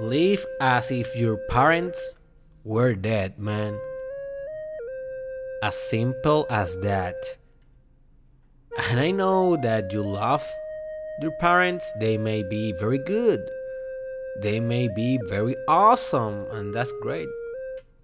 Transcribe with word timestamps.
Live 0.00 0.46
as 0.60 0.90
if 0.90 1.14
your 1.14 1.36
parents 1.36 2.14
were 2.64 2.94
dead, 2.94 3.38
man. 3.38 3.78
As 5.62 5.76
simple 5.76 6.46
as 6.48 6.78
that. 6.78 7.36
And 8.88 8.98
I 8.98 9.10
know 9.10 9.56
that 9.56 9.92
you 9.92 10.02
love 10.02 10.48
your 11.20 11.32
parents, 11.32 11.92
they 12.00 12.16
may 12.16 12.42
be 12.42 12.72
very 12.72 12.96
good. 12.96 13.40
They 14.40 14.58
may 14.58 14.88
be 14.88 15.20
very 15.28 15.54
awesome, 15.68 16.46
and 16.50 16.72
that's 16.72 16.92
great. 17.02 17.28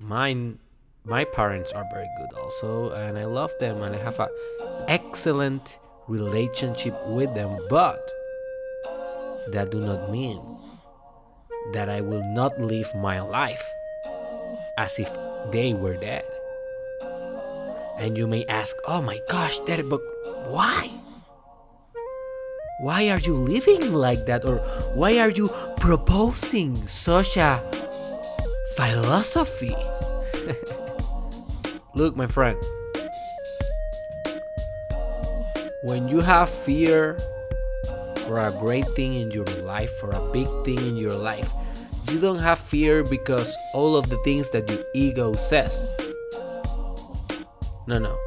Mine 0.00 0.58
my 1.04 1.24
parents 1.24 1.72
are 1.72 1.84
very 1.92 2.08
good 2.16 2.38
also, 2.38 2.90
and 2.92 3.18
I 3.18 3.24
love 3.24 3.52
them 3.58 3.82
and 3.82 3.94
I 3.94 3.98
have 3.98 4.20
an 4.20 4.30
excellent 4.88 5.78
relationship 6.08 6.94
with 7.06 7.34
them, 7.34 7.58
but 7.68 8.00
that 9.50 9.70
do 9.70 9.80
not 9.80 10.10
mean 10.10 10.51
that 11.72 11.88
I 11.88 12.00
will 12.00 12.22
not 12.22 12.60
live 12.60 12.94
my 12.94 13.20
life 13.20 13.64
as 14.76 14.98
if 14.98 15.10
they 15.50 15.74
were 15.74 15.96
dead. 15.96 16.24
And 17.98 18.16
you 18.18 18.26
may 18.26 18.44
ask, 18.46 18.74
oh 18.86 19.00
my 19.00 19.20
gosh, 19.28 19.58
Daddy, 19.60 19.82
but 19.82 20.00
why? 20.46 20.90
Why 22.80 23.10
are 23.10 23.18
you 23.18 23.34
living 23.34 23.94
like 23.94 24.26
that? 24.26 24.44
Or 24.44 24.58
why 24.94 25.18
are 25.18 25.30
you 25.30 25.48
proposing 25.76 26.74
such 26.88 27.36
a 27.36 27.62
philosophy? 28.74 29.76
Look, 31.94 32.16
my 32.16 32.26
friend, 32.26 32.58
when 35.84 36.08
you 36.08 36.20
have 36.20 36.50
fear 36.50 37.16
for 38.32 38.38
a 38.38 38.50
great 38.52 38.88
thing 38.96 39.14
in 39.14 39.30
your 39.30 39.44
life, 39.62 39.90
for 40.00 40.10
a 40.12 40.32
big 40.32 40.48
thing 40.64 40.78
in 40.78 40.96
your 40.96 41.12
life, 41.12 41.52
you 42.10 42.18
don't 42.18 42.38
have 42.38 42.58
fear 42.58 43.04
because 43.04 43.54
all 43.74 43.94
of 43.94 44.08
the 44.08 44.16
things 44.24 44.50
that 44.52 44.70
your 44.70 44.78
ego 44.94 45.36
says. 45.36 45.92
No, 47.86 47.98
no. 47.98 48.18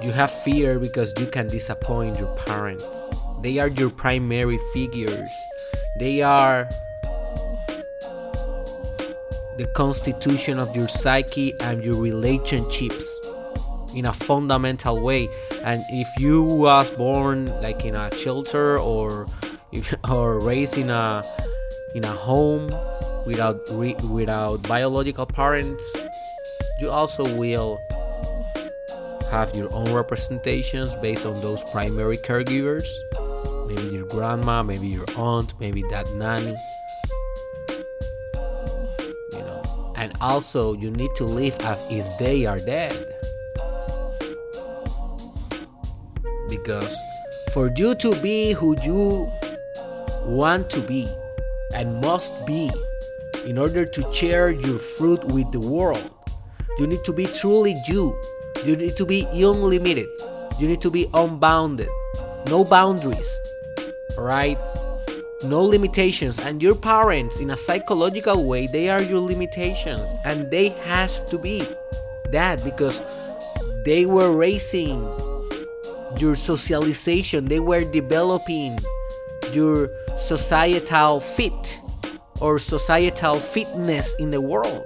You 0.00 0.12
have 0.12 0.30
fear 0.30 0.78
because 0.78 1.12
you 1.18 1.26
can 1.26 1.48
disappoint 1.48 2.20
your 2.20 2.32
parents. 2.46 2.86
They 3.42 3.58
are 3.58 3.66
your 3.66 3.90
primary 3.90 4.60
figures. 4.72 5.28
They 5.98 6.22
are 6.22 6.68
the 9.56 9.66
constitution 9.74 10.60
of 10.60 10.76
your 10.76 10.86
psyche 10.86 11.52
and 11.62 11.82
your 11.82 11.96
relationships 11.96 13.12
in 13.92 14.04
a 14.04 14.12
fundamental 14.12 15.00
way 15.00 15.28
and 15.64 15.82
if 15.90 16.06
you 16.20 16.42
was 16.42 16.90
born 16.92 17.46
like 17.60 17.84
in 17.84 17.96
a 17.96 18.14
shelter 18.14 18.78
or 18.78 19.26
or 20.10 20.40
raised 20.40 20.78
in 20.78 20.90
a 20.90 21.24
in 21.94 22.04
a 22.04 22.12
home 22.12 22.74
without 23.26 23.60
re, 23.70 23.94
without 24.10 24.62
biological 24.68 25.26
parents 25.26 25.84
you 26.80 26.90
also 26.90 27.24
will 27.36 27.78
have 29.30 29.54
your 29.54 29.72
own 29.74 29.92
representations 29.92 30.94
based 30.96 31.26
on 31.26 31.38
those 31.40 31.62
primary 31.64 32.16
caregivers. 32.16 32.88
Maybe 33.66 33.96
your 33.96 34.06
grandma 34.06 34.62
maybe 34.62 34.86
your 34.86 35.04
aunt 35.16 35.54
maybe 35.60 35.82
that 35.90 36.10
nanny. 36.14 36.56
You 39.32 39.38
know 39.38 39.92
and 39.96 40.12
also 40.20 40.74
you 40.74 40.90
need 40.90 41.10
to 41.16 41.24
live 41.24 41.56
as 41.60 41.80
if 41.90 42.06
they 42.18 42.46
are 42.46 42.58
dead. 42.58 42.94
Because 46.48 46.96
for 47.52 47.70
you 47.76 47.94
to 47.96 48.14
be 48.22 48.52
who 48.52 48.76
you 48.82 49.30
want 50.28 50.70
to 50.70 50.80
be 50.80 51.08
and 51.74 52.00
must 52.00 52.46
be 52.46 52.70
in 53.46 53.58
order 53.58 53.84
to 53.84 54.12
share 54.12 54.50
your 54.50 54.78
fruit 54.78 55.24
with 55.24 55.50
the 55.52 55.60
world. 55.60 56.10
You 56.78 56.86
need 56.86 57.04
to 57.04 57.12
be 57.12 57.26
truly 57.26 57.76
you. 57.88 58.18
You 58.64 58.76
need 58.76 58.96
to 58.96 59.06
be 59.06 59.22
unlimited. 59.32 60.08
You 60.58 60.68
need 60.68 60.80
to 60.82 60.90
be 60.90 61.08
unbounded. 61.14 61.88
No 62.46 62.64
boundaries 62.64 63.38
right? 64.18 64.58
No 65.44 65.62
limitations. 65.62 66.38
And 66.38 66.62
your 66.62 66.74
parents 66.74 67.38
in 67.38 67.50
a 67.50 67.56
psychological 67.56 68.44
way 68.46 68.66
they 68.66 68.90
are 68.90 69.02
your 69.02 69.20
limitations. 69.20 70.16
And 70.24 70.50
they 70.50 70.70
has 70.84 71.22
to 71.24 71.38
be 71.38 71.62
that 72.30 72.62
because 72.64 73.00
they 73.84 74.04
were 74.06 74.34
raising 74.34 75.00
your 76.18 76.34
socialization. 76.34 77.46
They 77.46 77.60
were 77.60 77.84
developing 77.84 78.78
your 79.54 79.90
societal 80.16 81.20
fit 81.20 81.80
or 82.40 82.58
societal 82.58 83.36
fitness 83.36 84.14
in 84.18 84.30
the 84.30 84.40
world. 84.40 84.84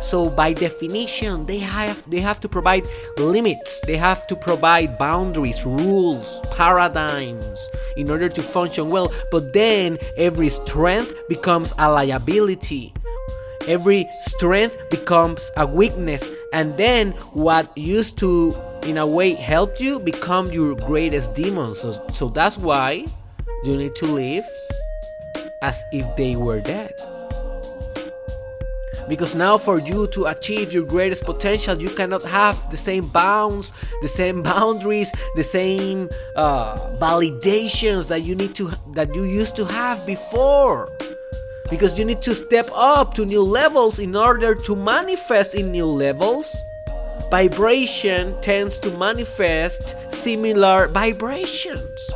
So 0.00 0.30
by 0.30 0.54
definition 0.54 1.46
they 1.46 1.58
have 1.58 2.08
they 2.10 2.20
have 2.20 2.40
to 2.40 2.48
provide 2.48 2.88
limits. 3.18 3.80
They 3.86 3.96
have 3.96 4.26
to 4.28 4.36
provide 4.36 4.98
boundaries 4.98 5.64
rules 5.66 6.40
paradigms 6.56 7.68
in 7.96 8.10
order 8.10 8.28
to 8.28 8.42
function 8.42 8.88
well. 8.88 9.12
But 9.30 9.52
then 9.52 9.98
every 10.16 10.48
strength 10.48 11.14
becomes 11.28 11.74
a 11.78 11.90
liability. 11.90 12.94
Every 13.68 14.08
strength 14.22 14.78
becomes 14.90 15.50
a 15.56 15.66
weakness. 15.66 16.28
And 16.52 16.76
then 16.76 17.12
what 17.34 17.76
used 17.76 18.16
to 18.18 18.56
in 18.84 18.96
a 18.96 19.06
way 19.06 19.34
help 19.34 19.78
you 19.78 19.98
become 19.98 20.46
your 20.46 20.74
greatest 20.74 21.34
demon. 21.34 21.74
So, 21.74 21.92
so 22.12 22.28
that's 22.28 22.56
why 22.56 23.04
you 23.62 23.76
need 23.76 23.94
to 23.96 24.06
live 24.06 24.44
as 25.62 25.84
if 25.92 26.06
they 26.16 26.36
were 26.36 26.60
dead. 26.60 26.94
Because 29.08 29.34
now 29.34 29.58
for 29.58 29.80
you 29.80 30.06
to 30.08 30.26
achieve 30.26 30.72
your 30.72 30.84
greatest 30.84 31.24
potential 31.24 31.80
you 31.80 31.90
cannot 31.90 32.22
have 32.22 32.70
the 32.70 32.76
same 32.76 33.08
bounds 33.08 33.72
the 34.02 34.08
same 34.08 34.42
boundaries 34.54 35.10
the 35.34 35.42
same 35.42 36.08
uh, 36.36 36.76
validations 36.98 38.08
that 38.08 38.22
you 38.22 38.36
need 38.36 38.54
to 38.54 38.70
that 38.92 39.14
you 39.14 39.24
used 39.24 39.56
to 39.56 39.64
have 39.64 40.06
before. 40.06 40.90
Because 41.68 41.98
you 41.98 42.04
need 42.04 42.22
to 42.22 42.34
step 42.34 42.68
up 42.74 43.14
to 43.14 43.24
new 43.24 43.42
levels 43.42 43.98
in 43.98 44.16
order 44.16 44.54
to 44.54 44.74
manifest 44.74 45.54
in 45.54 45.70
new 45.70 45.86
levels. 45.86 46.56
Vibration 47.30 48.40
tends 48.40 48.78
to 48.80 48.90
manifest 48.98 49.94
similar 50.10 50.88
vibrations 50.88 52.10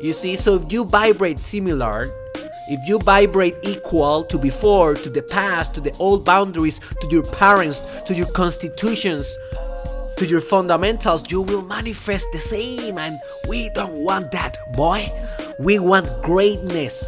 you 0.00 0.12
see 0.12 0.36
so 0.36 0.56
if 0.56 0.72
you 0.72 0.84
vibrate 0.84 1.38
similar 1.38 2.10
if 2.72 2.88
you 2.88 3.00
vibrate 3.00 3.56
equal 3.62 4.22
to 4.26 4.38
before, 4.38 4.94
to 4.94 5.10
the 5.10 5.22
past, 5.22 5.74
to 5.74 5.80
the 5.80 5.92
old 5.98 6.24
boundaries, 6.24 6.78
to 7.00 7.08
your 7.10 7.24
parents, 7.24 7.80
to 8.02 8.14
your 8.14 8.28
constitutions, 8.28 9.36
to 10.16 10.24
your 10.24 10.40
fundamentals, 10.40 11.28
you 11.32 11.42
will 11.42 11.62
manifest 11.62 12.26
the 12.30 12.38
same. 12.38 12.96
And 12.96 13.18
we 13.48 13.70
don't 13.70 14.04
want 14.04 14.30
that, 14.30 14.56
boy. 14.76 15.10
We 15.58 15.80
want 15.80 16.06
greatness. 16.22 17.04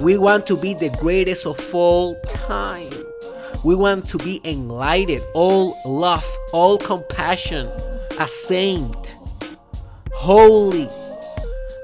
We 0.00 0.18
want 0.18 0.48
to 0.48 0.56
be 0.56 0.74
the 0.74 0.90
greatest 0.98 1.46
of 1.46 1.60
all 1.72 2.16
time. 2.26 2.90
We 3.64 3.76
want 3.76 4.08
to 4.08 4.18
be 4.18 4.40
enlightened, 4.44 5.22
all 5.32 5.76
love, 5.86 6.26
all 6.52 6.76
compassion, 6.76 7.68
a 8.18 8.26
saint, 8.26 9.16
holy, 10.12 10.88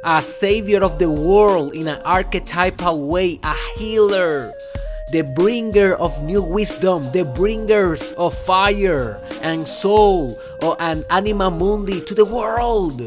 a 0.05 0.21
savior 0.21 0.85
of 0.85 0.99
the 0.99 1.11
world 1.11 1.75
in 1.75 1.89
an 1.89 2.01
archetypal 2.03 3.09
way, 3.09 3.41
a 3.43 3.55
healer, 3.77 4.53
the 5.13 5.23
bringer 5.23 5.95
of 5.95 6.23
new 6.23 6.43
wisdom, 6.43 7.03
the 7.13 7.25
bringers 7.25 8.13
of 8.13 8.37
fire 8.37 9.19
and 9.41 9.67
soul 9.67 10.39
or 10.63 10.77
an 10.81 11.05
anima 11.09 11.51
mundi 11.51 12.01
to 12.03 12.15
the 12.15 12.25
world. 12.25 13.01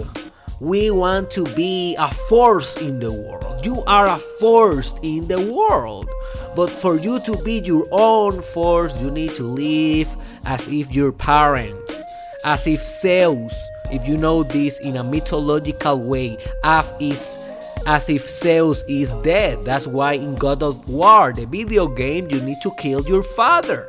We 0.59 0.89
want 0.89 1.29
to 1.31 1.43
be 1.53 1.95
a 1.99 2.07
force 2.07 2.77
in 2.77 2.99
the 2.99 3.11
world. 3.11 3.63
You 3.63 3.83
are 3.85 4.07
a 4.07 4.17
force 4.39 4.95
in 5.03 5.27
the 5.27 5.51
world. 5.53 6.09
But 6.55 6.71
for 6.71 6.97
you 6.97 7.19
to 7.19 7.37
be 7.43 7.59
your 7.59 7.87
own 7.91 8.41
force, 8.41 8.99
you 8.99 9.11
need 9.11 9.31
to 9.35 9.43
live 9.43 10.09
as 10.45 10.67
if 10.67 10.91
your 10.91 11.11
parents, 11.11 12.01
as 12.43 12.65
if 12.65 12.83
Zeus, 12.83 13.69
if 13.91 14.07
you 14.07 14.17
know 14.17 14.43
this 14.43 14.79
in 14.79 14.97
a 14.97 15.03
mythological 15.03 15.99
way, 16.01 16.37
Af 16.63 16.91
is 16.99 17.37
as 17.85 18.09
if 18.09 18.29
Zeus 18.29 18.83
is 18.87 19.15
dead. 19.23 19.63
That's 19.63 19.87
why 19.87 20.13
in 20.13 20.35
God 20.35 20.61
of 20.61 20.89
War, 20.89 21.31
the 21.33 21.45
video 21.45 21.87
game, 21.87 22.29
you 22.29 22.41
need 22.41 22.57
to 22.63 22.71
kill 22.77 23.01
your 23.07 23.23
father. 23.23 23.87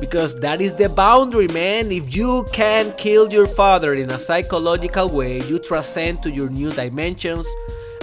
Because 0.00 0.34
that 0.36 0.60
is 0.60 0.74
the 0.74 0.88
boundary, 0.88 1.46
man. 1.48 1.92
If 1.92 2.16
you 2.16 2.44
can 2.52 2.92
kill 2.94 3.32
your 3.32 3.46
father 3.46 3.94
in 3.94 4.10
a 4.10 4.18
psychological 4.18 5.08
way, 5.08 5.42
you 5.42 5.58
transcend 5.58 6.22
to 6.24 6.30
your 6.30 6.48
new 6.48 6.72
dimensions 6.72 7.46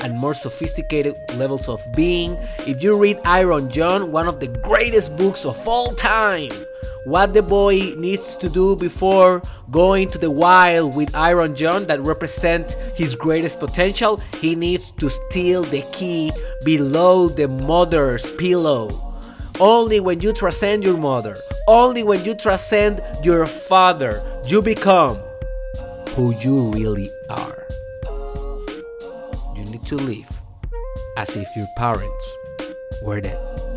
and 0.01 0.17
more 0.17 0.33
sophisticated 0.33 1.15
levels 1.35 1.69
of 1.69 1.81
being. 1.95 2.37
If 2.67 2.83
you 2.83 2.97
read 2.97 3.19
Iron 3.25 3.69
John, 3.69 4.11
one 4.11 4.27
of 4.27 4.39
the 4.39 4.47
greatest 4.47 5.15
books 5.17 5.45
of 5.45 5.67
all 5.67 5.93
time, 5.95 6.51
what 7.05 7.33
the 7.33 7.41
boy 7.41 7.93
needs 7.97 8.35
to 8.37 8.49
do 8.49 8.75
before 8.75 9.41
going 9.71 10.09
to 10.09 10.17
the 10.17 10.29
wild 10.29 10.95
with 10.95 11.15
Iron 11.15 11.55
John 11.55 11.87
that 11.87 12.01
represent 12.01 12.73
his 12.93 13.15
greatest 13.15 13.59
potential, 13.59 14.21
he 14.41 14.53
needs 14.53 14.91
to 14.99 15.09
steal 15.09 15.63
the 15.63 15.81
key 15.93 16.31
below 16.65 17.29
the 17.29 17.47
mother's 17.47 18.29
pillow. 18.33 18.89
Only 19.59 19.99
when 19.99 20.21
you 20.21 20.33
transcend 20.33 20.83
your 20.83 20.97
mother, 20.97 21.37
only 21.67 22.03
when 22.03 22.23
you 22.25 22.35
transcend 22.35 23.01
your 23.23 23.45
father, 23.45 24.21
you 24.45 24.61
become 24.61 25.17
who 26.15 26.33
you 26.39 26.69
really 26.71 27.09
are. 27.29 27.68
To 29.89 29.95
live 29.95 30.29
as 31.17 31.35
if 31.35 31.47
your 31.55 31.65
parents 31.75 32.37
were 33.01 33.21
dead. 33.21 33.68